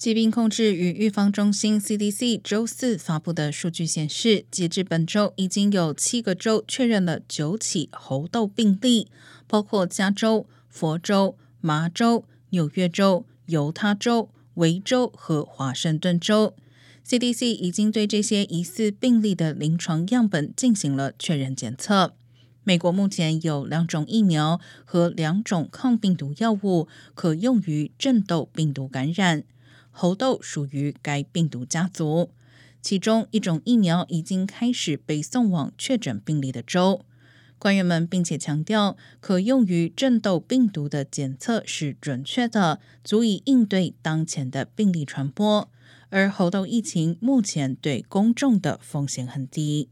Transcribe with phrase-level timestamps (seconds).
[0.00, 9.08] 疾病控制与预防中心 （CDC） 周四发布的数据显示，截至本周，已经有七个州确认了九起猴痘病例，
[9.46, 16.54] 包括加州、佛州、麻州、纽约州、犹他州、维州和华盛顿州。
[17.06, 22.14] CDC 已经对这些疑似病例的临床样本进行了确认检测。
[22.64, 29.44] 美国目前有两种疫苗和两种抗病毒药物可用于镇痘病毒感染。
[29.90, 32.30] 猴痘属于该病毒家族，
[32.80, 37.04] 其中一种疫苗已经开始被送往确诊病例的州。
[37.58, 45.68] 官员们并且强调，可用于镇痘病毒的检测是准确的，足以应对当前的病例传播。
[46.08, 49.90] 而猴痘疫情目前对公众的风险很低。